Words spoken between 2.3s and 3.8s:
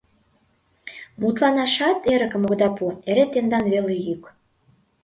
огыда пу, эре тендан